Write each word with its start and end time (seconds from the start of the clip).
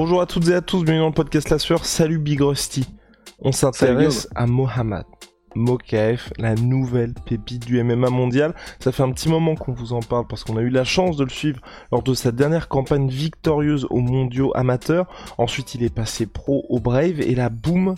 Bonjour 0.00 0.20
à 0.20 0.26
toutes 0.26 0.46
et 0.46 0.54
à 0.54 0.60
tous, 0.60 0.84
bienvenue 0.84 1.00
dans 1.00 1.08
le 1.08 1.12
podcast 1.12 1.50
La 1.50 1.58
Sueur. 1.58 1.84
Salut 1.84 2.20
Big 2.20 2.40
Rusty. 2.40 2.86
On 3.40 3.50
s'intéresse 3.50 4.28
à 4.36 4.46
Mohamed 4.46 5.02
Mokaef, 5.56 6.32
la 6.38 6.54
nouvelle 6.54 7.14
pépite 7.26 7.66
du 7.66 7.82
MMA 7.82 8.08
mondial. 8.08 8.54
Ça 8.78 8.92
fait 8.92 9.02
un 9.02 9.10
petit 9.10 9.28
moment 9.28 9.56
qu'on 9.56 9.72
vous 9.72 9.94
en 9.94 9.98
parle 9.98 10.28
parce 10.28 10.44
qu'on 10.44 10.56
a 10.56 10.60
eu 10.60 10.68
la 10.68 10.84
chance 10.84 11.16
de 11.16 11.24
le 11.24 11.30
suivre 11.30 11.58
lors 11.90 12.04
de 12.04 12.14
sa 12.14 12.30
dernière 12.30 12.68
campagne 12.68 13.08
victorieuse 13.08 13.88
aux 13.90 13.98
mondiaux 13.98 14.52
amateurs. 14.54 15.08
Ensuite, 15.36 15.74
il 15.74 15.82
est 15.82 15.92
passé 15.92 16.26
pro 16.26 16.64
au 16.68 16.78
Brave 16.78 17.20
et 17.20 17.34
là, 17.34 17.48
boum, 17.48 17.96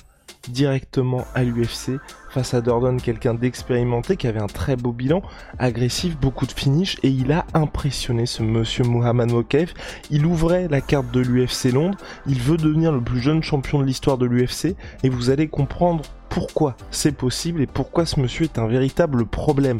directement 0.49 1.25
à 1.35 1.45
l'UFC 1.45 1.99
face 2.31 2.55
à 2.55 2.61
Dordon, 2.61 2.97
quelqu'un 2.97 3.35
d'expérimenté 3.35 4.17
qui 4.17 4.27
avait 4.27 4.41
un 4.41 4.47
très 4.47 4.77
beau 4.77 4.93
bilan, 4.93 5.23
agressif, 5.59 6.17
beaucoup 6.19 6.47
de 6.47 6.53
finish 6.53 6.97
et 7.03 7.09
il 7.09 7.33
a 7.33 7.47
impressionné 7.55 8.27
ce 8.27 8.43
monsieur 8.43 8.85
Mohamed 8.85 9.33
Mokaef. 9.33 9.75
Il 10.11 10.27
ouvrait 10.27 10.69
la 10.69 10.81
carte 10.81 11.11
de 11.11 11.21
l'UFC 11.21 11.73
Londres, 11.73 11.99
il 12.27 12.41
veut 12.41 12.57
devenir 12.57 12.93
le 12.93 13.01
plus 13.01 13.21
jeune 13.21 13.43
champion 13.43 13.81
de 13.81 13.85
l'histoire 13.85 14.19
de 14.19 14.27
l'UFC 14.27 14.77
et 15.03 15.09
vous 15.09 15.31
allez 15.31 15.49
comprendre 15.49 16.03
pourquoi 16.29 16.77
c'est 16.91 17.17
possible 17.17 17.61
et 17.61 17.67
pourquoi 17.67 18.07
ce 18.07 18.21
monsieur 18.21 18.45
est 18.45 18.59
un 18.59 18.69
véritable 18.69 19.27
problème. 19.27 19.79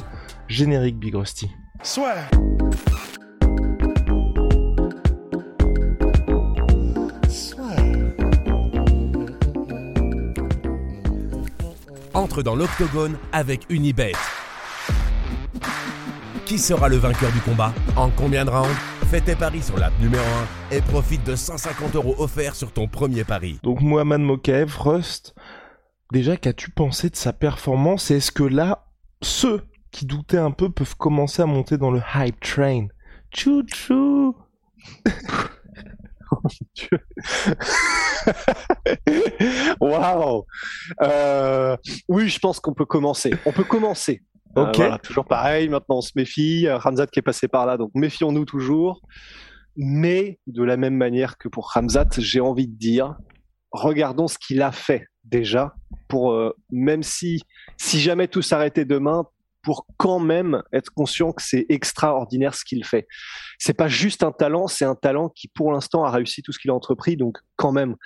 Générique 0.49 0.99
Big 0.99 1.15
Rusty. 1.15 1.49
Soit. 1.83 2.17
Entre 12.21 12.43
dans 12.43 12.55
l'octogone 12.55 13.17
avec 13.33 13.65
Unibet. 13.71 14.13
Qui 16.45 16.59
sera 16.59 16.91
le 16.91 16.97
vainqueur 16.97 17.33
du 17.33 17.41
combat 17.41 17.73
En 17.97 18.11
combien 18.11 18.45
de 18.45 18.51
rounds 18.51 18.77
Fais 19.11 19.23
tes 19.23 19.35
paris 19.35 19.63
sur 19.63 19.79
l'app 19.79 19.99
numéro 19.99 20.23
1 20.71 20.77
et 20.77 20.83
profite 20.83 21.25
de 21.25 21.35
150 21.35 21.97
euros 21.97 22.15
offerts 22.19 22.57
sur 22.57 22.73
ton 22.73 22.89
premier 22.89 23.25
pari. 23.25 23.59
Donc 23.63 23.81
Mohamed 23.81 24.21
Mokaev, 24.21 24.77
Rust, 24.77 25.35
déjà 26.13 26.37
qu'as-tu 26.37 26.71
pensé 26.71 27.09
de 27.09 27.17
sa 27.17 27.33
performance 27.33 28.11
et 28.11 28.17
est-ce 28.17 28.33
que 28.33 28.43
là, 28.43 28.85
ceux 29.23 29.63
qui 29.91 30.05
doutaient 30.05 30.37
un 30.37 30.51
peu 30.51 30.69
peuvent 30.69 30.97
commencer 30.97 31.41
à 31.41 31.47
monter 31.47 31.79
dans 31.79 31.91
le 31.91 32.03
hype 32.15 32.39
train? 32.41 32.89
Chou 33.33 33.63
chou 33.67 34.37
Waouh 39.81 40.45
Euh, 41.03 41.77
Oui, 42.09 42.29
je 42.29 42.39
pense 42.39 42.61
qu'on 42.61 42.75
peut 42.75 42.87
commencer. 42.87 43.33
On 43.47 43.53
peut 43.53 43.65
commencer. 43.65 44.23
Euh, 44.57 44.67
Ok. 44.67 44.77
voilà, 44.77 44.99
toujours 44.99 45.27
pareil, 45.27 45.69
maintenant 45.69 45.99
on 45.99 46.01
se 46.01 46.13
méfie. 46.17 46.69
Ramzat 46.69 47.07
qui 47.07 47.21
est 47.21 47.23
passé 47.23 47.47
par 47.47 47.67
là, 47.67 47.77
donc 47.77 47.91
méfions-nous 47.95 48.45
toujours. 48.45 49.01
Mais 49.77 50.41
de 50.49 50.65
la 50.65 50.77
même 50.77 50.97
manière 50.97 51.39
que 51.39 51.49
pour 51.49 51.71
Ramzat, 51.71 52.09
j'ai 52.19 52.41
envie 52.41 52.67
de 52.67 52.77
dire, 52.77 53.15
regardons 53.71 54.27
ce 54.27 54.37
qu'il 54.39 54.61
a 54.63 54.73
fait 54.73 55.07
déjà, 55.25 55.75
pour 56.09 56.33
euh, 56.33 56.53
même 56.73 57.05
si, 57.05 57.43
si 57.77 58.01
jamais 58.01 58.27
tout 58.27 58.43
s'arrêtait 58.43 58.85
demain, 58.85 59.25
pour 59.63 59.87
quand 59.97 60.21
même 60.21 60.63
être 60.73 60.91
conscient 60.93 61.33
que 61.33 61.43
c'est 61.43 61.67
extraordinaire 61.69 62.55
ce 62.55 62.65
qu'il 62.65 62.85
fait. 62.85 63.07
C'est 63.59 63.75
pas 63.75 63.89
juste 63.89 64.23
un 64.23 64.33
talent, 64.33 64.67
c'est 64.69 64.85
un 64.85 64.95
talent 64.95 65.29
qui 65.29 65.49
pour 65.49 65.73
l'instant 65.73 66.05
a 66.05 66.11
réussi 66.11 66.43
tout 66.43 66.53
ce 66.53 66.59
qu'il 66.59 66.71
a 66.71 66.75
entrepris, 66.75 67.17
donc 67.17 67.39
quand 67.57 67.73
même. 67.73 67.97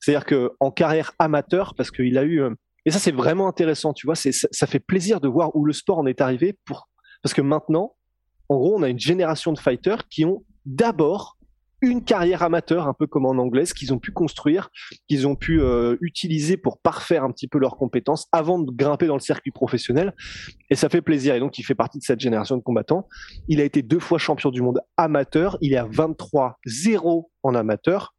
C'est-à-dire 0.00 0.26
que 0.26 0.50
en 0.60 0.70
carrière 0.70 1.12
amateur, 1.18 1.74
parce 1.74 1.90
qu'il 1.90 2.18
a 2.18 2.22
eu 2.22 2.42
euh, 2.42 2.50
et 2.86 2.90
ça, 2.90 2.98
c'est 2.98 3.12
vraiment 3.12 3.48
intéressant, 3.48 3.94
tu 3.94 4.06
vois. 4.06 4.14
Ça, 4.14 4.30
ça 4.50 4.66
fait 4.66 4.80
plaisir 4.80 5.20
de 5.20 5.28
voir 5.28 5.56
où 5.56 5.64
le 5.64 5.72
sport 5.72 5.98
en 5.98 6.06
est 6.06 6.20
arrivé 6.20 6.58
pour, 6.64 6.88
parce 7.22 7.32
que 7.32 7.40
maintenant, 7.40 7.96
en 8.48 8.56
gros, 8.56 8.76
on 8.76 8.82
a 8.82 8.88
une 8.88 8.98
génération 8.98 9.52
de 9.52 9.58
fighters 9.58 10.06
qui 10.08 10.24
ont 10.24 10.44
d'abord 10.66 11.33
une 11.84 12.04
carrière 12.04 12.42
amateur, 12.42 12.88
un 12.88 12.94
peu 12.94 13.06
comme 13.06 13.26
en 13.26 13.32
anglaise, 13.32 13.72
qu'ils 13.72 13.92
ont 13.92 13.98
pu 13.98 14.10
construire, 14.10 14.70
qu'ils 15.08 15.26
ont 15.26 15.36
pu 15.36 15.60
euh, 15.60 15.96
utiliser 16.00 16.56
pour 16.56 16.78
parfaire 16.78 17.24
un 17.24 17.30
petit 17.30 17.48
peu 17.48 17.58
leurs 17.58 17.76
compétences 17.76 18.26
avant 18.32 18.58
de 18.58 18.70
grimper 18.70 19.06
dans 19.06 19.14
le 19.14 19.20
circuit 19.20 19.50
professionnel. 19.50 20.14
Et 20.70 20.74
ça 20.74 20.88
fait 20.88 21.02
plaisir. 21.02 21.34
Et 21.34 21.40
donc, 21.40 21.58
il 21.58 21.62
fait 21.62 21.74
partie 21.74 21.98
de 21.98 22.04
cette 22.04 22.20
génération 22.20 22.56
de 22.56 22.62
combattants. 22.62 23.08
Il 23.48 23.60
a 23.60 23.64
été 23.64 23.82
deux 23.82 24.00
fois 24.00 24.18
champion 24.18 24.50
du 24.50 24.62
monde 24.62 24.80
amateur. 24.96 25.58
Il 25.60 25.72
est 25.72 25.78
à 25.78 25.86
23-0 25.86 27.28
en 27.42 27.54
amateur. 27.54 28.14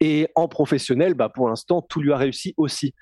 Et 0.00 0.28
en 0.36 0.46
professionnel, 0.46 1.14
bah, 1.14 1.28
pour 1.28 1.48
l'instant, 1.48 1.82
tout 1.82 2.00
lui 2.00 2.12
a 2.12 2.16
réussi 2.16 2.54
aussi. 2.56 2.94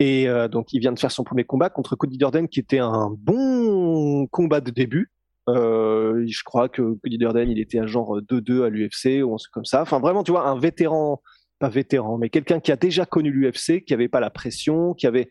Et 0.00 0.28
euh, 0.28 0.48
donc, 0.48 0.72
il 0.72 0.80
vient 0.80 0.92
de 0.92 0.98
faire 0.98 1.12
son 1.12 1.24
premier 1.24 1.44
combat 1.44 1.68
contre 1.68 1.94
Cody 1.94 2.16
Durden, 2.16 2.48
qui 2.48 2.58
était 2.58 2.78
un 2.78 3.10
bon 3.16 4.26
combat 4.26 4.60
de 4.60 4.70
début. 4.70 5.12
Euh, 5.48 6.24
je 6.26 6.42
crois 6.44 6.68
que 6.68 6.82
Cody 7.02 7.18
il 7.48 7.60
était 7.60 7.78
à 7.78 7.86
genre 7.86 8.20
2-2 8.20 8.64
à 8.64 8.68
l'UFC 8.68 9.22
ou 9.24 9.34
un 9.34 9.36
truc 9.36 9.52
comme 9.52 9.64
ça. 9.64 9.82
Enfin, 9.82 9.98
vraiment, 9.98 10.22
tu 10.22 10.30
vois, 10.30 10.48
un 10.48 10.58
vétéran, 10.58 11.22
pas 11.58 11.68
vétéran, 11.68 12.18
mais 12.18 12.30
quelqu'un 12.30 12.60
qui 12.60 12.72
a 12.72 12.76
déjà 12.76 13.06
connu 13.06 13.30
l'UFC, 13.30 13.84
qui 13.84 13.94
avait 13.94 14.08
pas 14.08 14.20
la 14.20 14.30
pression, 14.30 14.94
qui 14.94 15.06
avait 15.06 15.28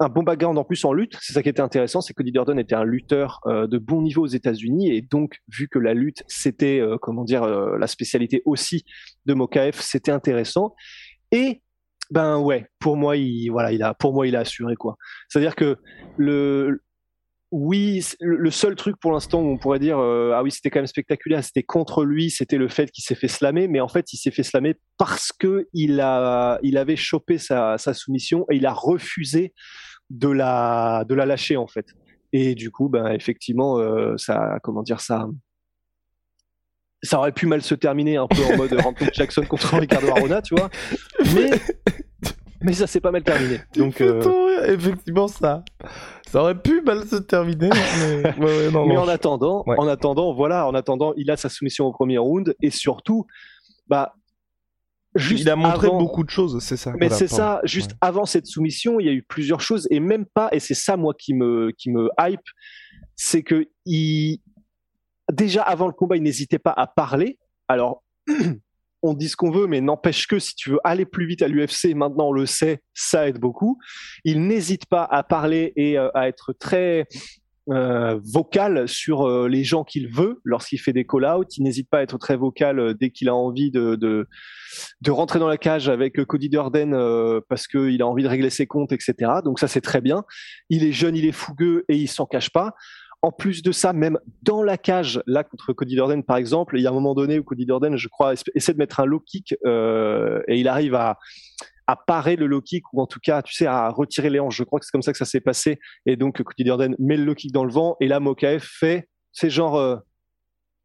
un 0.00 0.08
bon 0.08 0.22
background 0.22 0.58
en 0.58 0.64
plus 0.64 0.84
en 0.84 0.92
lutte. 0.92 1.16
C'est 1.20 1.34
ça 1.34 1.42
qui 1.42 1.50
était 1.50 1.60
intéressant, 1.60 2.00
c'est 2.00 2.14
que 2.14 2.22
Cody 2.22 2.32
était 2.58 2.74
un 2.74 2.84
lutteur 2.84 3.40
euh, 3.46 3.66
de 3.66 3.78
bon 3.78 4.00
niveau 4.00 4.22
aux 4.22 4.26
États-Unis 4.26 4.90
et 4.90 5.02
donc 5.02 5.36
vu 5.48 5.68
que 5.68 5.78
la 5.78 5.94
lutte 5.94 6.24
c'était 6.26 6.80
euh, 6.80 6.96
comment 7.00 7.22
dire 7.22 7.42
euh, 7.42 7.78
la 7.78 7.86
spécialité 7.86 8.42
aussi 8.46 8.84
de 9.26 9.34
Mokaev, 9.34 9.76
c'était 9.78 10.10
intéressant. 10.10 10.74
Et 11.32 11.62
ben 12.10 12.38
ouais, 12.38 12.66
pour 12.78 12.96
moi 12.96 13.16
il 13.16 13.50
voilà, 13.50 13.72
il 13.72 13.82
a 13.82 13.94
pour 13.94 14.14
moi 14.14 14.26
il 14.26 14.36
a 14.36 14.40
assuré 14.40 14.74
quoi. 14.74 14.96
C'est-à-dire 15.28 15.54
que 15.54 15.76
le 16.16 16.82
oui, 17.52 18.04
le 18.20 18.50
seul 18.50 18.76
truc 18.76 18.96
pour 19.00 19.10
l'instant 19.10 19.40
où 19.40 19.48
on 19.48 19.58
pourrait 19.58 19.80
dire 19.80 19.98
euh, 19.98 20.32
ah 20.34 20.42
oui 20.42 20.52
c'était 20.52 20.70
quand 20.70 20.78
même 20.78 20.86
spectaculaire, 20.86 21.42
c'était 21.42 21.64
contre 21.64 22.04
lui, 22.04 22.30
c'était 22.30 22.58
le 22.58 22.68
fait 22.68 22.92
qu'il 22.92 23.02
s'est 23.02 23.16
fait 23.16 23.28
slammer, 23.28 23.66
mais 23.66 23.80
en 23.80 23.88
fait 23.88 24.12
il 24.12 24.18
s'est 24.18 24.30
fait 24.30 24.44
slammer 24.44 24.76
parce 24.98 25.32
que 25.32 25.68
il 25.72 26.00
a 26.00 26.60
il 26.62 26.78
avait 26.78 26.94
chopé 26.94 27.38
sa, 27.38 27.76
sa 27.76 27.92
soumission 27.92 28.46
et 28.50 28.56
il 28.56 28.66
a 28.66 28.72
refusé 28.72 29.52
de 30.10 30.28
la 30.28 31.04
de 31.08 31.14
la 31.14 31.26
lâcher 31.26 31.56
en 31.56 31.66
fait. 31.66 31.86
Et 32.32 32.54
du 32.54 32.70
coup 32.70 32.88
ben 32.88 33.08
effectivement 33.08 33.78
euh, 33.78 34.16
ça 34.16 34.60
comment 34.62 34.84
dire 34.84 35.00
ça 35.00 35.26
ça 37.02 37.18
aurait 37.18 37.32
pu 37.32 37.46
mal 37.46 37.62
se 37.62 37.74
terminer 37.74 38.16
un 38.16 38.28
peu 38.28 38.44
en 38.44 38.56
mode 38.58 38.72
Ranton 38.80 39.06
Jackson 39.12 39.42
contre 39.42 39.76
Ricardo 39.76 40.08
Arona, 40.10 40.40
tu 40.40 40.54
vois. 40.54 40.70
Mais 41.34 41.50
mais 42.60 42.74
ça 42.74 42.86
s'est 42.86 43.00
pas 43.00 43.10
mal 43.10 43.24
terminé. 43.24 43.58
Donc 43.74 44.00
euh, 44.00 44.72
effectivement 44.72 45.26
ça, 45.26 45.64
ça 46.30 46.40
aurait 46.42 46.60
pu 46.60 46.80
mal 46.82 47.04
se 47.06 47.16
terminer. 47.16 47.68
Mais, 47.70 48.22
ouais, 48.38 48.44
ouais, 48.66 48.70
non, 48.70 48.86
Mais 48.86 48.94
non, 48.94 49.02
en 49.02 49.08
attendant, 49.08 49.64
Ouais. 49.66 49.76
en 49.78 49.86
attendant, 49.88 50.32
voilà, 50.34 50.66
en 50.66 50.74
attendant, 50.74 51.12
il 51.16 51.30
a 51.30 51.36
sa 51.36 51.48
soumission 51.48 51.86
au 51.86 51.92
premier 51.92 52.18
round 52.18 52.54
et 52.62 52.70
surtout, 52.70 53.26
bah, 53.88 54.14
juste 55.14 55.42
il 55.42 55.50
a 55.50 55.56
montré 55.56 55.88
avant- 55.88 55.98
beaucoup 55.98 56.22
de 56.24 56.30
choses, 56.30 56.62
c'est 56.62 56.76
ça. 56.76 56.92
Mais 56.92 57.08
Voilà, 57.08 57.16
c'est 57.16 57.26
ça, 57.28 57.60
juste 57.64 57.96
avant 58.00 58.24
cette 58.26 58.46
soumission, 58.46 59.00
il 59.00 59.06
y 59.06 59.08
a 59.08 59.12
eu 59.12 59.22
plusieurs 59.22 59.60
choses 59.60 59.86
et 59.90 59.98
même 60.00 60.24
pas, 60.26 60.48
et 60.52 60.60
c'est 60.60 60.74
ça 60.74 60.96
moi 60.96 61.14
qui 61.18 61.34
me 61.34 61.72
qui 61.76 61.90
me 61.90 62.08
hype, 62.20 62.40
c'est 63.16 63.42
que 63.42 63.66
il 63.86 64.38
déjà 65.32 65.62
avant 65.62 65.86
le 65.86 65.92
combat, 65.92 66.16
il 66.16 66.22
n'hésitait 66.22 66.58
pas 66.58 66.72
à 66.76 66.86
parler. 66.86 67.38
Alors 67.68 68.02
on 69.02 69.14
dit 69.14 69.28
ce 69.28 69.36
qu'on 69.36 69.50
veut, 69.50 69.66
mais 69.66 69.80
n'empêche 69.80 70.26
que 70.26 70.38
si 70.38 70.54
tu 70.54 70.70
veux 70.70 70.80
aller 70.84 71.04
plus 71.04 71.26
vite 71.26 71.42
à 71.42 71.48
l'UFC, 71.48 71.94
maintenant 71.94 72.28
on 72.28 72.32
le 72.32 72.46
sait, 72.46 72.82
ça 72.94 73.28
aide 73.28 73.38
beaucoup. 73.38 73.78
Il 74.24 74.46
n'hésite 74.46 74.86
pas 74.86 75.04
à 75.04 75.22
parler 75.22 75.72
et 75.76 75.98
euh, 75.98 76.10
à 76.14 76.28
être 76.28 76.52
très 76.52 77.06
euh, 77.70 78.18
vocal 78.24 78.88
sur 78.88 79.28
euh, 79.28 79.48
les 79.48 79.64
gens 79.64 79.84
qu'il 79.84 80.08
veut 80.08 80.40
lorsqu'il 80.44 80.80
fait 80.80 80.92
des 80.92 81.06
call-outs. 81.06 81.56
Il 81.56 81.62
n'hésite 81.62 81.88
pas 81.88 81.98
à 81.98 82.02
être 82.02 82.18
très 82.18 82.36
vocal 82.36 82.94
dès 82.98 83.10
qu'il 83.10 83.28
a 83.28 83.34
envie 83.34 83.70
de, 83.70 83.94
de, 83.96 85.10
rentrer 85.10 85.38
dans 85.38 85.48
la 85.48 85.58
cage 85.58 85.88
avec 85.88 86.22
Cody 86.24 86.48
Durden 86.48 86.90
parce 87.48 87.66
qu'il 87.66 88.02
a 88.02 88.06
envie 88.06 88.22
de 88.22 88.28
régler 88.28 88.50
ses 88.50 88.66
comptes, 88.66 88.92
etc. 88.92 89.14
Donc 89.44 89.60
ça, 89.60 89.68
c'est 89.68 89.80
très 89.80 90.00
bien. 90.00 90.24
Il 90.68 90.84
est 90.84 90.92
jeune, 90.92 91.16
il 91.16 91.26
est 91.26 91.32
fougueux 91.32 91.84
et 91.88 91.96
il 91.96 92.08
s'en 92.08 92.26
cache 92.26 92.50
pas. 92.50 92.74
En 93.22 93.32
plus 93.32 93.62
de 93.62 93.70
ça, 93.70 93.92
même 93.92 94.18
dans 94.42 94.62
la 94.62 94.78
cage, 94.78 95.22
là 95.26 95.44
contre 95.44 95.74
Cody 95.74 95.94
Durden 95.94 96.22
par 96.24 96.38
exemple, 96.38 96.78
il 96.78 96.82
y 96.82 96.86
a 96.86 96.90
un 96.90 96.94
moment 96.94 97.14
donné 97.14 97.38
où 97.38 97.44
Cody 97.44 97.66
Durden, 97.66 97.96
je 97.96 98.08
crois, 98.08 98.32
essaie 98.54 98.72
de 98.72 98.78
mettre 98.78 99.00
un 99.00 99.04
low 99.04 99.20
kick 99.20 99.54
euh, 99.66 100.40
et 100.48 100.58
il 100.58 100.68
arrive 100.68 100.94
à, 100.94 101.18
à 101.86 101.96
parer 101.96 102.36
le 102.36 102.46
low 102.46 102.62
kick 102.62 102.84
ou 102.94 103.02
en 103.02 103.06
tout 103.06 103.20
cas, 103.22 103.42
tu 103.42 103.52
sais, 103.52 103.66
à 103.66 103.90
retirer 103.90 104.30
les 104.30 104.40
hanches. 104.40 104.56
Je 104.56 104.64
crois 104.64 104.80
que 104.80 104.86
c'est 104.86 104.92
comme 104.92 105.02
ça 105.02 105.12
que 105.12 105.18
ça 105.18 105.26
s'est 105.26 105.40
passé. 105.40 105.78
Et 106.06 106.16
donc 106.16 106.42
Cody 106.42 106.64
Durden 106.64 106.96
met 106.98 107.18
le 107.18 107.24
low 107.24 107.34
kick 107.34 107.52
dans 107.52 107.64
le 107.64 107.72
vent 107.72 107.96
et 108.00 108.08
là 108.08 108.20
Mokaev 108.20 108.62
fait, 108.62 109.08
c'est 109.32 109.50
genre, 109.50 109.76
euh, 109.76 109.96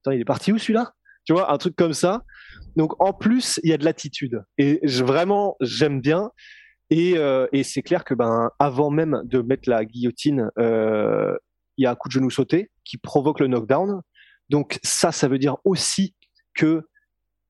il 0.08 0.20
est 0.20 0.26
parti 0.26 0.52
où 0.52 0.58
celui-là? 0.58 0.94
Tu 1.26 1.34
vois, 1.34 1.52
un 1.52 1.58
truc 1.58 1.76
comme 1.76 1.94
ça. 1.94 2.24
Donc 2.76 3.02
en 3.02 3.14
plus, 3.14 3.60
il 3.64 3.70
y 3.70 3.74
a 3.74 3.78
de 3.78 3.86
l'attitude. 3.86 4.44
Et 4.58 4.80
vraiment, 4.84 5.56
j'aime 5.62 6.02
bien. 6.02 6.32
Et, 6.92 7.18
euh, 7.18 7.48
et 7.52 7.64
c'est 7.64 7.82
clair 7.82 8.04
que 8.04 8.14
ben 8.14 8.50
avant 8.60 8.92
même 8.92 9.22
de 9.26 9.42
mettre 9.42 9.70
la 9.70 9.86
guillotine, 9.86 10.52
euh, 10.60 11.36
il 11.78 11.84
y 11.84 11.86
a 11.86 11.92
un 11.92 11.96
coup 11.96 12.08
de 12.08 12.14
genou 12.14 12.30
sauté 12.30 12.72
qui 12.84 12.98
provoque 12.98 13.40
le 13.40 13.48
knockdown. 13.48 14.02
Donc 14.50 14.80
ça, 14.84 15.12
ça 15.12 15.28
veut 15.28 15.40
dire 15.40 15.58
aussi 15.64 16.16
que 16.54 16.84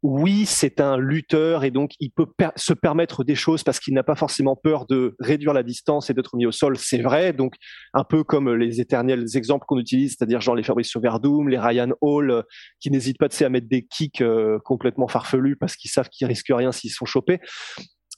oui, 0.06 0.45
c'est 0.45 0.81
un 0.81 0.98
lutteur 0.98 1.63
et 1.63 1.72
donc 1.72 1.94
il 2.00 2.12
peut 2.12 2.27
se 2.56 2.74
permettre 2.74 3.24
des 3.24 3.33
choses 3.33 3.63
parce 3.63 3.80
qu'il 3.80 3.95
n'a 3.95 4.04
pas 4.04 4.16
forcément 4.16 4.56
peur 4.56 4.86
de 4.86 5.16
réduire 5.19 5.51
la 5.51 5.63
distance 5.63 6.12
et 6.12 6.13
d'être 6.13 6.36
mis 6.36 6.45
au 6.45 6.51
sol, 6.51 6.77
c'est 6.77 7.01
vrai. 7.01 7.33
Donc 7.33 7.56
un 7.95 8.04
peu 8.04 8.24
comme 8.24 8.54
les 8.54 8.80
éternels 8.80 9.25
exemples 9.36 9.66
qu'on 9.68 9.80
utilise, 9.80 10.12
c'est-à-dire 10.12 10.42
genre 10.42 10.54
les 10.54 10.62
Fabrice 10.62 10.95
Verdum, 10.95 11.50
les 11.50 11.57
Ryan 11.57 11.89
Hall, 12.01 12.30
euh, 12.30 12.42
qui 12.80 12.92
n'hésitent 12.92 13.18
pas 13.18 13.30
à 13.39 13.50
mettre 13.50 13.68
des 13.68 13.83
kicks 13.83 14.21
euh, 14.21 14.60
complètement 14.63 15.07
farfelus 15.07 15.56
parce 15.56 15.75
qu'ils 15.75 15.89
savent 15.89 16.10
qu'ils 16.10 16.28
risquent 16.28 16.54
rien 16.54 16.71
s'ils 16.71 16.92
sont 16.92 17.06
chopés. 17.06 17.39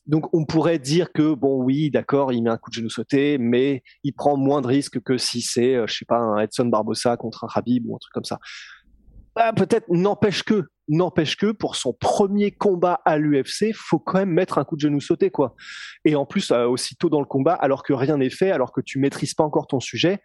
Donc 0.08 0.34
on 0.34 0.46
pourrait 0.46 0.80
dire 0.80 1.12
que 1.12 1.34
bon 1.34 1.62
oui 1.62 1.92
d'accord 1.92 2.32
il 2.32 2.42
met 2.42 2.50
un 2.50 2.58
coup 2.58 2.70
de 2.70 2.76
genou 2.76 2.90
sauté 2.90 3.38
mais 3.38 3.84
il 4.04 4.14
prend 4.14 4.38
moins 4.38 4.62
de 4.62 4.68
risques 4.68 5.02
que 5.02 5.18
si 5.18 5.42
c'est 5.42 5.76
euh, 5.76 5.86
je 5.86 5.96
sais 5.96 6.06
pas 6.06 6.18
un 6.18 6.40
Edson 6.40 6.66
Barbosa 6.66 7.18
contre 7.18 7.44
un 7.44 7.48
Habib 7.54 7.86
ou 7.88 7.96
un 7.96 8.00
truc 8.00 8.14
comme 8.14 8.24
ça. 8.24 8.40
Bah, 9.36 9.54
peut-être 9.54 9.86
n'empêche 9.90 10.44
que 10.44 10.64
n'empêche 10.88 11.36
que 11.36 11.52
pour 11.52 11.76
son 11.76 11.94
premier 11.94 12.52
combat 12.52 13.02
à 13.06 13.18
l'UFC 13.18 13.74
faut 13.76 14.00
quand 14.00 14.20
même 14.20 14.32
mettre 14.32 14.58
un 14.58 14.64
coup 14.64 14.78
de 14.78 14.82
genou 14.82 15.02
sauté 15.02 15.30
quoi. 15.30 15.56
Et 16.06 16.16
en 16.16 16.26
plus 16.26 16.52
euh, 16.52 16.66
aussitôt 16.66 17.10
dans 17.10 17.20
le 17.20 17.26
combat 17.26 17.54
alors 17.54 17.84
que 17.84 17.92
rien 17.92 18.18
n'est 18.18 18.30
fait 18.30 18.52
alors 18.52 18.72
que 18.72 18.82
tu 18.82 19.00
maîtrises 19.00 19.34
pas 19.34 19.44
encore 19.44 19.68
ton 19.68 19.82
sujet 19.82 20.20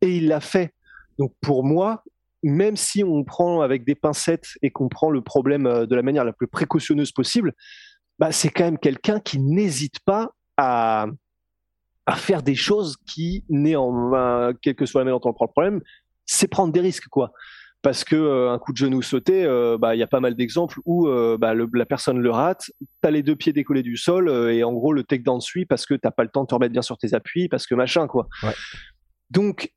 et 0.00 0.16
il 0.16 0.26
l'a 0.26 0.40
fait. 0.40 0.74
Donc 1.18 1.32
pour 1.40 1.64
moi 1.64 2.02
même 2.42 2.76
si 2.76 3.04
on 3.04 3.22
prend 3.24 3.60
avec 3.60 3.84
des 3.84 3.94
pincettes 3.94 4.48
et 4.62 4.70
qu'on 4.70 4.88
prend 4.88 5.10
le 5.10 5.22
problème 5.22 5.66
euh, 5.66 5.86
de 5.86 5.94
la 5.94 6.02
manière 6.02 6.24
la 6.24 6.32
plus 6.32 6.48
précautionneuse 6.48 7.12
possible, 7.12 7.54
bah, 8.22 8.30
c'est 8.30 8.50
quand 8.50 8.62
même 8.62 8.78
quelqu'un 8.78 9.18
qui 9.18 9.40
n'hésite 9.40 9.98
pas 9.98 10.30
à, 10.56 11.06
à 12.06 12.14
faire 12.14 12.44
des 12.44 12.54
choses 12.54 12.96
qui, 13.04 13.42
néanmoins, 13.48 14.52
quel 14.62 14.76
que 14.76 14.86
soit 14.86 15.00
la 15.00 15.06
manière 15.06 15.18
dont 15.18 15.30
on 15.30 15.32
prend 15.32 15.46
le 15.46 15.50
problème, 15.50 15.80
c'est 16.24 16.46
prendre 16.46 16.72
des 16.72 16.78
risques, 16.78 17.08
quoi. 17.08 17.32
Parce 17.82 18.04
que 18.04 18.14
euh, 18.14 18.52
un 18.52 18.60
coup 18.60 18.70
de 18.70 18.76
genou 18.76 19.02
sauté, 19.02 19.44
euh, 19.44 19.76
bah 19.76 19.96
il 19.96 19.98
y 19.98 20.04
a 20.04 20.06
pas 20.06 20.20
mal 20.20 20.36
d'exemples 20.36 20.78
où 20.84 21.08
euh, 21.08 21.36
bah, 21.36 21.52
la 21.52 21.84
personne 21.84 22.20
le 22.20 22.30
rate, 22.30 22.70
t'as 23.00 23.10
les 23.10 23.24
deux 23.24 23.34
pieds 23.34 23.52
décollés 23.52 23.82
du 23.82 23.96
sol 23.96 24.30
et 24.52 24.62
en 24.62 24.72
gros 24.72 24.92
le 24.92 25.02
takedown 25.02 25.40
suit 25.40 25.66
parce 25.66 25.84
que 25.84 25.94
t'as 25.94 26.12
pas 26.12 26.22
le 26.22 26.28
temps 26.28 26.42
de 26.42 26.46
te 26.46 26.54
remettre 26.54 26.72
bien 26.72 26.82
sur 26.82 26.98
tes 26.98 27.14
appuis, 27.14 27.48
parce 27.48 27.66
que 27.66 27.74
machin 27.74 28.06
quoi. 28.06 28.28
Ouais. 28.44 28.54
Donc 29.30 29.72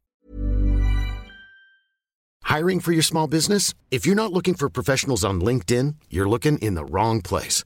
Hiring 2.47 2.79
for 2.79 2.93
your 2.93 3.03
small 3.03 3.27
business? 3.27 3.73
If 3.89 4.05
you're 4.05 4.15
not 4.15 4.31
looking 4.31 4.53
for 4.53 4.69
professionals 4.69 5.25
on 5.25 5.41
LinkedIn, 5.41 5.95
you're 6.11 6.29
looking 6.29 6.59
in 6.59 6.75
the 6.75 6.85
wrong 6.87 7.23
place. 7.23 7.65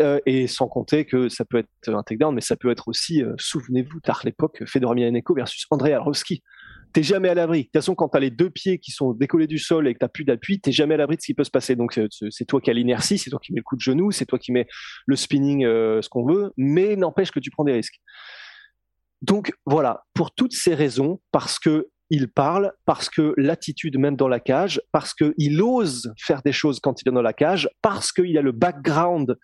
Euh, 0.00 0.18
et 0.24 0.46
sans 0.46 0.66
compter 0.66 1.04
que 1.04 1.28
ça 1.28 1.44
peut 1.44 1.58
être 1.58 1.88
un 1.88 2.02
takedown, 2.02 2.34
mais 2.34 2.40
ça 2.40 2.56
peut 2.56 2.70
être 2.70 2.88
aussi, 2.88 3.22
euh, 3.22 3.34
souvenez-vous, 3.38 4.00
tard 4.00 4.22
l'époque, 4.24 4.62
Fedor 4.64 4.92
Emelianenko 4.92 5.34
versus 5.34 5.66
Andrei 5.70 5.92
Arlovski. 5.92 6.42
T'es 6.92 7.02
jamais 7.02 7.28
à 7.28 7.34
l'abri. 7.34 7.58
De 7.58 7.64
toute 7.64 7.72
façon, 7.74 7.94
quand 7.94 8.08
t'as 8.08 8.18
les 8.18 8.30
deux 8.30 8.50
pieds 8.50 8.78
qui 8.78 8.92
sont 8.92 9.12
décollés 9.12 9.46
du 9.46 9.58
sol 9.58 9.86
et 9.86 9.92
que 9.92 9.98
t'as 9.98 10.08
plus 10.08 10.24
d'appui, 10.24 10.58
t'es 10.58 10.72
jamais 10.72 10.94
à 10.94 10.96
l'abri 10.96 11.16
de 11.16 11.20
ce 11.20 11.26
qui 11.26 11.34
peut 11.34 11.44
se 11.44 11.50
passer. 11.50 11.76
Donc 11.76 11.98
euh, 11.98 12.08
c'est 12.30 12.46
toi 12.46 12.60
qui 12.60 12.70
as 12.70 12.72
l'inertie, 12.72 13.18
c'est 13.18 13.30
toi 13.30 13.38
qui 13.40 13.52
mets 13.52 13.60
le 13.60 13.64
coup 13.64 13.76
de 13.76 13.80
genou, 13.80 14.10
c'est 14.10 14.26
toi 14.26 14.38
qui 14.38 14.52
mets 14.52 14.66
le 15.06 15.16
spinning, 15.16 15.64
ce 15.64 16.08
qu'on 16.08 16.26
veut, 16.26 16.52
mais 16.56 16.96
n'empêche 16.96 17.30
que 17.30 17.40
tu 17.40 17.50
prends 17.50 17.64
des 17.64 17.72
risques. 17.72 18.00
Donc 19.22 19.52
voilà, 19.66 20.04
pour 20.14 20.32
toutes 20.32 20.54
ces 20.54 20.74
raisons, 20.74 21.20
parce 21.30 21.58
que 21.58 21.88
il 22.12 22.28
parle, 22.28 22.72
parce 22.86 23.08
que 23.08 23.34
l'attitude 23.36 23.96
même 23.96 24.16
dans 24.16 24.26
la 24.26 24.40
cage, 24.40 24.82
parce 24.90 25.14
qu'il 25.14 25.62
ose 25.62 26.12
faire 26.18 26.42
des 26.42 26.52
choses 26.52 26.80
quand 26.80 27.00
il 27.00 27.08
est 27.08 27.12
dans 27.12 27.22
la 27.22 27.32
cage, 27.32 27.68
parce 27.82 28.10
qu'il 28.10 28.36
a 28.36 28.42
le 28.42 28.50
background 28.50 29.36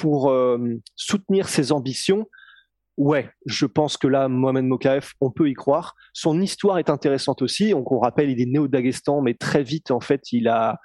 pour 0.00 0.30
euh, 0.30 0.56
soutenir 0.96 1.46
ses 1.50 1.72
ambitions, 1.72 2.26
ouais, 2.96 3.28
je 3.44 3.66
pense 3.66 3.98
que 3.98 4.06
là, 4.06 4.28
Mohamed 4.28 4.64
Mokaef, 4.64 5.12
on 5.20 5.30
peut 5.30 5.50
y 5.50 5.52
croire. 5.52 5.94
Son 6.14 6.40
histoire 6.40 6.78
est 6.78 6.88
intéressante 6.88 7.42
aussi. 7.42 7.72
Donc, 7.72 7.92
on 7.92 7.98
rappelle, 7.98 8.30
il 8.30 8.40
est 8.40 8.46
né 8.46 8.58
au 8.58 8.66
Daghestan, 8.66 9.20
mais 9.20 9.34
très 9.34 9.62
vite, 9.62 9.90
en 9.90 10.00
fait, 10.00 10.32
il 10.32 10.48
a, 10.48 10.78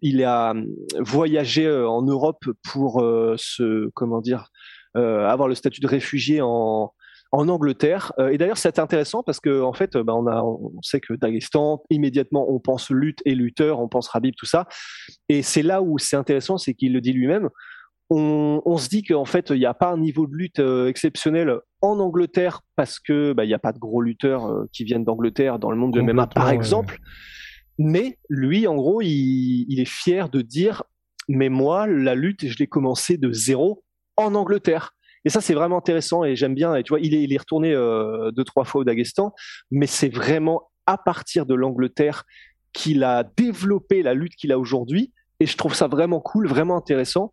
il 0.00 0.22
a 0.22 0.54
euh, 0.54 0.64
voyagé 1.00 1.66
euh, 1.66 1.88
en 1.88 2.02
Europe 2.02 2.44
pour 2.70 3.00
se, 3.36 3.90
comment 3.94 4.20
dire, 4.20 4.48
avoir 4.94 5.48
le 5.48 5.54
statut 5.54 5.80
de 5.80 5.88
réfugié 5.88 6.40
en, 6.40 6.94
en 7.32 7.48
Angleterre. 7.48 8.12
et 8.30 8.38
d'ailleurs, 8.38 8.56
c'est 8.56 8.78
intéressant 8.78 9.22
parce 9.22 9.40
que 9.40 9.60
en 9.60 9.74
fait, 9.74 9.98
bah, 9.98 10.14
on, 10.14 10.26
a, 10.26 10.40
on 10.40 10.80
sait 10.80 11.00
que 11.00 11.12
Daghestan, 11.12 11.82
immédiatement, 11.90 12.46
on 12.48 12.60
pense 12.60 12.88
lutte 12.88 13.20
et 13.26 13.34
lutteur, 13.34 13.80
on 13.80 13.88
pense 13.88 14.08
Rabib, 14.08 14.34
tout 14.38 14.46
ça. 14.46 14.66
Et 15.28 15.42
c'est 15.42 15.62
là 15.62 15.82
où 15.82 15.98
c'est 15.98 16.16
intéressant, 16.16 16.56
c'est 16.56 16.72
qu'il 16.72 16.94
le 16.94 17.02
dit 17.02 17.12
lui-même 17.12 17.50
on, 18.08 18.78
se 18.78 18.88
dit 18.88 19.02
qu'en 19.02 19.24
fait, 19.24 19.50
il 19.50 19.58
n'y 19.58 19.66
a 19.66 19.74
pas 19.74 19.90
un 19.90 19.98
niveau 19.98 20.26
de 20.26 20.34
lutte 20.34 20.60
euh, 20.60 20.88
exceptionnel 20.88 21.58
en 21.80 21.98
Angleterre 21.98 22.60
parce 22.76 23.00
que 23.00 23.32
bah, 23.32 23.44
il 23.44 23.48
n'y 23.48 23.54
a 23.54 23.58
pas 23.58 23.72
de 23.72 23.78
gros 23.78 24.00
lutteurs 24.00 24.46
euh, 24.46 24.68
qui 24.72 24.84
viennent 24.84 25.04
d'Angleterre 25.04 25.58
dans 25.58 25.70
le 25.70 25.76
monde 25.76 25.92
de 25.92 26.00
MMA, 26.00 26.28
par 26.28 26.50
exemple. 26.50 27.00
Mais 27.78 28.18
lui, 28.28 28.66
en 28.66 28.76
gros, 28.76 29.02
il, 29.02 29.80
est 29.80 29.88
fier 29.88 30.28
de 30.28 30.40
dire, 30.40 30.84
mais 31.28 31.48
moi, 31.48 31.86
la 31.86 32.14
lutte, 32.14 32.46
je 32.46 32.56
l'ai 32.58 32.66
commencé 32.66 33.18
de 33.18 33.32
zéro 33.32 33.82
en 34.16 34.34
Angleterre. 34.34 34.92
Et 35.24 35.28
ça, 35.28 35.40
c'est 35.40 35.54
vraiment 35.54 35.78
intéressant 35.78 36.24
et 36.24 36.36
j'aime 36.36 36.54
bien. 36.54 36.76
Et 36.76 36.84
tu 36.84 36.90
vois, 36.90 37.00
il 37.00 37.12
est, 37.12 37.22
il 37.22 37.32
est 37.32 37.38
retourné 37.38 37.72
euh, 37.72 38.30
deux, 38.30 38.44
trois 38.44 38.64
fois 38.64 38.82
au 38.82 38.84
Daghestan, 38.84 39.34
mais 39.72 39.86
c'est 39.86 40.08
vraiment 40.08 40.70
à 40.86 40.96
partir 40.96 41.44
de 41.44 41.54
l'Angleterre 41.54 42.24
qu'il 42.72 43.02
a 43.02 43.24
développé 43.36 44.02
la 44.02 44.14
lutte 44.14 44.36
qu'il 44.36 44.52
a 44.52 44.58
aujourd'hui. 44.58 45.12
Et 45.40 45.46
je 45.46 45.56
trouve 45.56 45.74
ça 45.74 45.88
vraiment 45.88 46.20
cool, 46.20 46.46
vraiment 46.46 46.76
intéressant. 46.76 47.32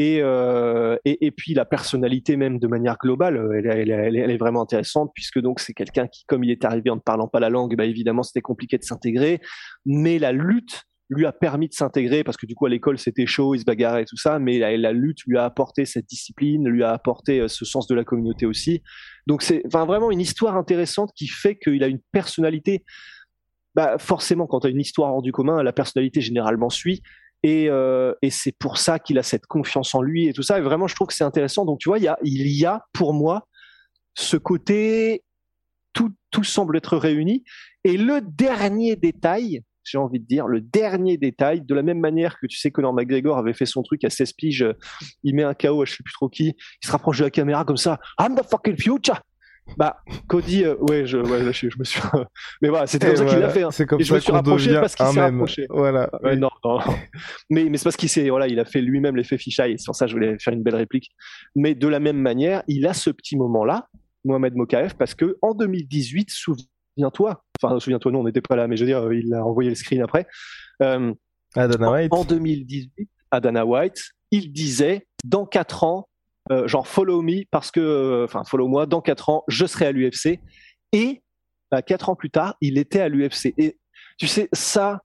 Euh, 0.00 0.96
et, 1.04 1.26
et, 1.26 1.30
puis 1.30 1.54
la 1.54 1.64
personnalité 1.64 2.36
même 2.36 2.58
de 2.58 2.66
manière 2.66 2.96
globale, 3.00 3.36
euh, 3.36 3.62
elle, 3.64 3.90
est 4.16 4.36
vraiment 4.36 4.62
intéressante 4.62 5.12
puisque 5.14 5.38
donc 5.38 5.60
c'est 5.60 5.72
quelqu'un 5.72 6.08
qui, 6.08 6.24
comme 6.26 6.42
il 6.42 6.50
est 6.50 6.64
arrivé 6.64 6.90
en 6.90 6.96
ne 6.96 7.00
parlant 7.00 7.28
pas 7.28 7.38
la 7.38 7.48
langue, 7.48 7.76
bah 7.76 7.84
évidemment 7.84 8.24
c'était 8.24 8.40
compliqué 8.40 8.76
de 8.76 8.82
s'intégrer, 8.82 9.40
mais 9.86 10.18
la 10.18 10.32
lutte 10.32 10.82
lui 11.10 11.26
a 11.26 11.32
permis 11.32 11.68
de 11.68 11.74
s'intégrer 11.74 12.24
parce 12.24 12.36
que 12.36 12.46
du 12.46 12.56
coup 12.56 12.66
à 12.66 12.70
l'école 12.70 12.98
c'était 12.98 13.26
chaud, 13.26 13.54
il 13.54 13.60
se 13.60 13.64
bagarrait 13.64 14.02
et 14.02 14.06
tout 14.06 14.16
ça, 14.16 14.40
mais 14.40 14.58
la, 14.58 14.76
la, 14.76 14.92
lutte 14.92 15.20
lui 15.28 15.38
a 15.38 15.44
apporté 15.44 15.84
cette 15.84 16.06
discipline, 16.06 16.68
lui 16.68 16.82
a 16.82 16.90
apporté 16.90 17.40
euh, 17.40 17.48
ce 17.48 17.64
sens 17.64 17.86
de 17.86 17.94
la 17.94 18.02
communauté 18.02 18.46
aussi. 18.46 18.82
Donc 19.28 19.42
c'est 19.42 19.62
enfin, 19.66 19.86
vraiment 19.86 20.10
une 20.10 20.20
histoire 20.20 20.56
intéressante 20.56 21.12
qui 21.14 21.28
fait 21.28 21.56
qu'il 21.56 21.84
a 21.84 21.86
une 21.86 22.00
personnalité. 22.10 22.84
Bah 23.76 23.98
forcément, 23.98 24.46
quand 24.46 24.60
tu 24.60 24.66
as 24.66 24.70
une 24.70 24.80
histoire 24.80 25.12
hors 25.12 25.22
du 25.22 25.32
commun, 25.32 25.62
la 25.62 25.72
personnalité 25.72 26.20
généralement 26.20 26.70
suit. 26.70 27.02
Et, 27.44 27.68
euh, 27.68 28.14
et 28.22 28.30
c'est 28.30 28.56
pour 28.58 28.78
ça 28.78 28.98
qu'il 28.98 29.18
a 29.18 29.22
cette 29.22 29.44
confiance 29.44 29.94
en 29.94 30.00
lui 30.00 30.28
et 30.28 30.32
tout 30.32 30.42
ça. 30.42 30.58
Et 30.58 30.62
vraiment, 30.62 30.86
je 30.86 30.94
trouve 30.94 31.08
que 31.08 31.14
c'est 31.14 31.24
intéressant. 31.24 31.66
Donc, 31.66 31.78
tu 31.78 31.90
vois, 31.90 31.98
il 31.98 32.04
y 32.04 32.08
a, 32.08 32.18
il 32.24 32.48
y 32.48 32.64
a 32.64 32.86
pour 32.94 33.12
moi 33.12 33.46
ce 34.14 34.38
côté, 34.38 35.22
tout, 35.92 36.10
tout 36.30 36.42
semble 36.42 36.78
être 36.78 36.96
réuni. 36.96 37.44
Et 37.84 37.98
le 37.98 38.22
dernier 38.22 38.96
détail, 38.96 39.62
j'ai 39.84 39.98
envie 39.98 40.20
de 40.20 40.24
dire, 40.24 40.46
le 40.46 40.62
dernier 40.62 41.18
détail, 41.18 41.60
de 41.60 41.74
la 41.74 41.82
même 41.82 42.00
manière 42.00 42.38
que 42.40 42.46
tu 42.46 42.56
sais 42.56 42.70
que 42.70 42.76
Conor 42.76 42.94
McGregor 42.94 43.36
avait 43.36 43.52
fait 43.52 43.66
son 43.66 43.82
truc 43.82 44.04
à 44.04 44.10
16 44.10 44.32
piges, 44.32 44.66
il 45.22 45.34
met 45.34 45.42
un 45.42 45.52
KO 45.52 45.82
à 45.82 45.84
je 45.84 45.96
sais 45.96 46.02
plus 46.02 46.14
trop 46.14 46.30
qui, 46.30 46.46
il 46.46 46.86
se 46.86 46.90
rapproche 46.90 47.18
de 47.18 47.24
la 47.24 47.30
caméra 47.30 47.66
comme 47.66 47.76
ça, 47.76 48.00
I'm 48.18 48.34
the 48.34 48.42
fucking 48.42 48.78
future, 48.78 49.20
bah, 49.76 49.96
Cody, 50.28 50.64
euh, 50.64 50.76
ouais, 50.76 51.06
je, 51.06 51.18
ouais, 51.18 51.52
je, 51.52 51.68
je, 51.68 51.78
me 51.78 51.84
suis. 51.84 52.00
mais 52.62 52.68
voilà, 52.68 52.86
c'était 52.86 53.08
comme 53.08 53.16
ça 53.16 53.24
qu'il 53.24 53.38
l'a 53.38 53.48
fait. 53.48 53.62
Hein. 53.62 53.70
C'est 53.70 53.86
comme 53.86 54.00
et 54.00 54.04
je 54.04 54.14
me 54.14 54.20
suis 54.20 54.32
rapproché 54.32 54.74
parce 54.74 54.94
qu'il 54.94 55.06
s'est 55.06 55.20
rapproché. 55.20 55.66
Voilà. 55.70 56.10
Ouais, 56.22 56.36
non, 56.36 56.50
non. 56.64 56.78
mais, 57.50 57.64
mais 57.64 57.78
c'est 57.78 57.84
parce 57.84 57.96
qu'il 57.96 58.08
s'est, 58.08 58.28
voilà, 58.28 58.46
il 58.46 58.58
a 58.60 58.64
fait 58.64 58.80
lui-même 58.80 59.16
l'effet. 59.16 59.36
Et 59.66 59.78
sur 59.78 59.94
ça, 59.94 60.06
je 60.06 60.14
voulais 60.14 60.38
faire 60.38 60.52
une 60.52 60.62
belle 60.62 60.76
réplique. 60.76 61.10
Mais 61.56 61.74
de 61.74 61.88
la 61.88 61.98
même 61.98 62.18
manière, 62.18 62.62
il 62.68 62.86
a 62.86 62.94
ce 62.94 63.10
petit 63.10 63.36
moment-là, 63.36 63.88
Mohamed 64.24 64.54
Mokaef, 64.54 64.94
parce 64.94 65.14
que 65.14 65.36
en 65.42 65.54
2018, 65.54 66.30
souviens-toi, 66.30 67.44
enfin, 67.60 67.78
souviens-toi, 67.80 68.12
nous, 68.12 68.18
on 68.18 68.24
n'était 68.24 68.40
pas 68.40 68.56
là, 68.56 68.68
mais 68.68 68.76
je 68.76 68.84
veux 68.84 68.90
dire, 68.90 69.12
il 69.12 69.32
a 69.34 69.44
envoyé 69.44 69.70
le 69.70 69.76
screen 69.76 70.02
après. 70.02 70.26
Euh, 70.82 71.12
Dana 71.56 71.90
White. 71.90 72.12
En, 72.12 72.18
en 72.20 72.24
2018, 72.24 73.08
à 73.30 73.40
Dana 73.40 73.64
White, 73.64 74.02
il 74.30 74.52
disait, 74.52 75.06
dans 75.24 75.46
quatre 75.46 75.84
ans, 75.84 76.08
euh, 76.50 76.68
genre 76.68 76.86
follow 76.86 77.22
me 77.22 77.44
parce 77.50 77.70
que, 77.70 77.80
euh, 77.80 78.24
enfin 78.24 78.44
follow 78.44 78.68
moi, 78.68 78.86
dans 78.86 79.00
quatre 79.00 79.28
ans, 79.30 79.44
je 79.48 79.66
serai 79.66 79.86
à 79.86 79.92
l'UFC. 79.92 80.40
Et 80.92 81.22
bah, 81.70 81.82
quatre 81.82 82.08
ans 82.08 82.16
plus 82.16 82.30
tard, 82.30 82.56
il 82.60 82.78
était 82.78 83.00
à 83.00 83.08
l'UFC. 83.08 83.54
Et 83.58 83.78
tu 84.18 84.26
sais, 84.26 84.48
ça, 84.52 85.00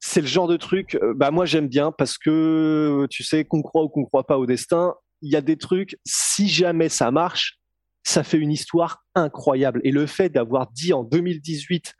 c'est 0.00 0.22
le 0.22 0.26
genre 0.26 0.48
de 0.48 0.56
truc, 0.56 0.96
euh, 0.96 1.12
bah 1.14 1.30
moi 1.30 1.44
j'aime 1.44 1.68
bien 1.68 1.92
parce 1.92 2.16
que 2.16 3.06
tu 3.10 3.22
sais 3.22 3.44
qu'on 3.44 3.62
croit 3.62 3.84
ou 3.84 3.88
qu'on 3.88 4.04
croit 4.04 4.26
pas 4.26 4.38
au 4.38 4.46
destin, 4.46 4.94
il 5.20 5.30
y 5.30 5.36
a 5.36 5.42
des 5.42 5.58
trucs, 5.58 5.98
si 6.06 6.48
jamais 6.48 6.88
ça 6.88 7.10
marche, 7.10 7.58
ça 8.02 8.24
fait 8.24 8.38
une 8.38 8.50
histoire 8.50 9.04
incroyable. 9.14 9.82
Et 9.84 9.90
le 9.90 10.06
fait 10.06 10.30
d'avoir 10.30 10.70
dit 10.72 10.94
en 10.94 11.04
2018, 11.04 11.94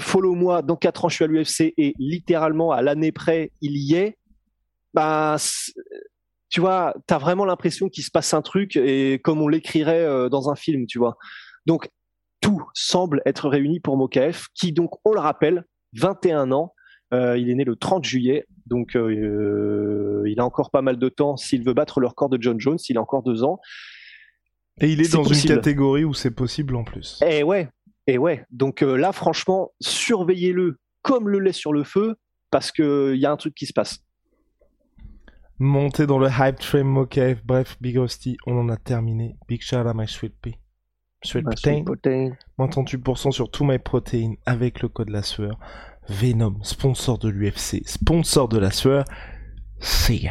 follow-moi, 0.00 0.62
dans 0.62 0.76
4 0.76 1.04
ans 1.04 1.08
je 1.08 1.14
suis 1.14 1.24
à 1.24 1.28
l'UFC 1.28 1.72
et 1.78 1.94
littéralement 2.00 2.72
à 2.72 2.82
l'année 2.82 3.12
près 3.12 3.52
il 3.60 3.76
y 3.76 3.94
est, 3.94 4.18
bah 4.92 5.36
tu 6.50 6.60
vois, 6.60 6.94
t'as 7.06 7.18
vraiment 7.18 7.44
l'impression 7.44 7.88
qu'il 7.88 8.04
se 8.04 8.10
passe 8.10 8.34
un 8.34 8.42
truc 8.42 8.76
et 8.76 9.18
comme 9.22 9.40
on 9.40 9.48
l'écrirait 9.48 10.04
euh, 10.04 10.28
dans 10.28 10.50
un 10.50 10.56
film, 10.56 10.86
tu 10.86 10.98
vois. 10.98 11.16
Donc 11.64 11.88
tout 12.40 12.62
semble 12.74 13.22
être 13.24 13.48
réuni 13.48 13.80
pour 13.80 13.96
Mokaef, 13.96 14.48
qui 14.54 14.72
donc, 14.72 14.90
on 15.04 15.12
le 15.12 15.20
rappelle, 15.20 15.64
21 15.94 16.52
ans, 16.52 16.74
euh, 17.12 17.36
il 17.38 17.50
est 17.50 17.54
né 17.54 17.64
le 17.64 17.76
30 17.76 18.04
juillet, 18.04 18.46
donc 18.66 18.94
euh, 18.94 20.22
il 20.26 20.38
a 20.38 20.44
encore 20.44 20.70
pas 20.70 20.82
mal 20.82 20.98
de 20.98 21.08
temps 21.08 21.36
s'il 21.36 21.64
veut 21.64 21.74
battre 21.74 22.00
le 22.00 22.06
record 22.06 22.28
de 22.28 22.40
John 22.40 22.58
Jones. 22.60 22.78
Il 22.88 22.98
a 22.98 23.00
encore 23.00 23.22
deux 23.22 23.42
ans. 23.42 23.60
Et 24.80 24.90
il 24.92 25.00
est, 25.00 25.12
dans 25.12 25.24
une 25.24 25.42
catégorie 25.42 26.04
où 26.04 26.14
c'est 26.14 26.30
possible 26.30 26.76
en 26.76 26.84
plus. 26.84 27.20
Et 27.22 27.38
eh 27.38 27.42
ouais, 27.42 27.68
et 28.06 28.14
eh 28.14 28.18
ouais. 28.18 28.44
Donc 28.50 28.82
euh, 28.82 28.96
là, 28.96 29.12
franchement, 29.12 29.72
surveillez-le 29.80 30.78
comme 31.02 31.28
le 31.28 31.38
lait 31.40 31.52
sur 31.52 31.72
le 31.72 31.84
feu 31.84 32.16
parce 32.50 32.72
qu'il 32.72 33.16
y 33.16 33.26
a 33.26 33.30
un 33.30 33.36
truc 33.36 33.54
qui 33.54 33.66
se 33.66 33.72
passe. 33.72 34.00
Montez 35.62 36.06
dans 36.06 36.18
le 36.18 36.28
hype 36.28 36.58
train 36.58 36.84
Mokaev. 36.84 37.42
Bref, 37.44 37.76
Big 37.82 37.98
Rusty, 37.98 38.38
on 38.46 38.58
en 38.58 38.70
a 38.70 38.78
terminé. 38.78 39.36
Big 39.46 39.60
shout 39.60 39.76
à 39.76 39.92
my 39.92 40.08
sweet 40.08 40.32
pea. 40.40 40.56
Sweet 41.22 41.44
protein. 41.84 42.30
Moins 42.56 42.68
38% 42.68 43.30
sur 43.30 43.50
tout 43.50 43.64
my 43.64 43.78
protein 43.78 44.36
avec 44.46 44.80
le 44.80 44.88
code 44.88 45.10
la 45.10 45.22
sueur. 45.22 45.58
Venom, 46.08 46.56
sponsor 46.62 47.18
de 47.18 47.28
l'UFC, 47.28 47.86
sponsor 47.86 48.48
de 48.48 48.58
la 48.58 48.70
sueur. 48.70 49.04
See 49.80 50.30